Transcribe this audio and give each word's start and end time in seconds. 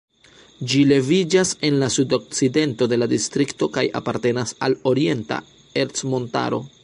Ĝi 0.69 0.79
leviĝas 0.91 1.51
en 1.69 1.77
la 1.83 1.89
sudokcidento 1.97 2.87
de 2.93 2.99
la 3.01 3.09
distrikto 3.13 3.69
kaj 3.77 3.85
apartenas 4.01 4.55
al 4.69 4.79
Orienta 4.95 5.41
Ercmontaro. 5.85 6.65